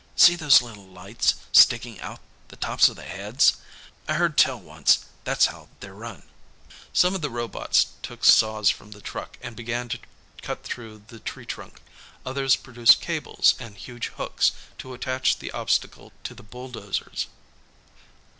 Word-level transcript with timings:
"See 0.15 0.35
those 0.35 0.63
little 0.63 0.87
lights 0.87 1.35
stickin' 1.51 1.99
out 1.99 2.21
the 2.47 2.55
tops 2.55 2.89
o' 2.89 2.95
their 2.95 3.05
heads? 3.07 3.57
I 4.07 4.15
heard 4.15 4.35
tell, 4.35 4.59
once, 4.59 5.05
that's 5.25 5.45
how 5.45 5.69
they're 5.79 5.93
run." 5.93 6.23
Some 6.91 7.13
of 7.13 7.21
the 7.21 7.29
robots 7.29 7.85
took 8.01 8.25
saws 8.25 8.71
from 8.71 8.93
the 8.93 9.01
truck 9.01 9.37
and 9.43 9.55
began 9.55 9.89
to 9.89 9.99
cut 10.41 10.63
through 10.63 11.03
the 11.09 11.19
tree 11.19 11.45
trunk. 11.45 11.83
Others 12.25 12.55
produced 12.55 12.99
cables 12.99 13.53
and 13.59 13.77
huge 13.77 14.07
hooks 14.17 14.53
to 14.79 14.95
attach 14.95 15.37
the 15.37 15.51
obstacle 15.51 16.11
to 16.23 16.33
the 16.33 16.41
bulldozers. 16.41 17.27